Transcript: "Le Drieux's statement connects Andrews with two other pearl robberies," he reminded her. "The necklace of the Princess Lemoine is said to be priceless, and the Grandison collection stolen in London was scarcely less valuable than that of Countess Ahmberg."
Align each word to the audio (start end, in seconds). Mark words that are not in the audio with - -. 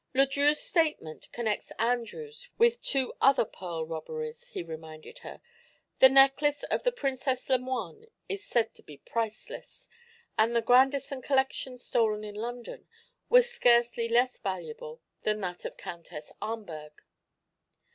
"Le 0.15 0.25
Drieux's 0.25 0.59
statement 0.59 1.31
connects 1.31 1.71
Andrews 1.77 2.49
with 2.57 2.81
two 2.81 3.13
other 3.21 3.45
pearl 3.45 3.85
robberies," 3.85 4.47
he 4.47 4.63
reminded 4.63 5.19
her. 5.19 5.41
"The 5.99 6.09
necklace 6.09 6.63
of 6.63 6.81
the 6.81 6.91
Princess 6.91 7.47
Lemoine 7.49 8.07
is 8.27 8.43
said 8.43 8.73
to 8.73 8.81
be 8.81 8.97
priceless, 8.97 9.87
and 10.39 10.55
the 10.55 10.61
Grandison 10.63 11.21
collection 11.21 11.77
stolen 11.77 12.23
in 12.23 12.33
London 12.33 12.87
was 13.29 13.51
scarcely 13.53 14.09
less 14.09 14.39
valuable 14.39 15.03
than 15.21 15.39
that 15.41 15.65
of 15.65 15.77
Countess 15.77 16.31
Ahmberg." 16.41 17.03